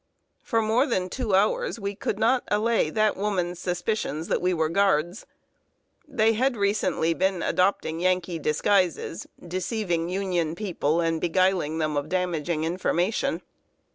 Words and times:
For 0.41 0.63
more 0.63 0.87
than 0.87 1.09
two 1.09 1.35
hours 1.35 1.79
we 1.79 1.93
could 1.93 2.17
not 2.17 2.41
allay 2.47 2.89
the 2.89 3.13
woman's 3.15 3.59
suspicions 3.59 4.29
that 4.29 4.41
we 4.41 4.51
were 4.51 4.67
Guards. 4.67 5.27
They 6.07 6.33
had 6.33 6.57
recently 6.57 7.13
been 7.13 7.43
adopting 7.43 7.99
Yankee 7.99 8.39
disguises, 8.39 9.27
deceiving 9.47 10.09
Union 10.09 10.55
people, 10.55 11.01
and 11.01 11.21
beguiling 11.21 11.77
them 11.77 11.95
of 11.95 12.09
damaging 12.09 12.63
information. 12.63 13.43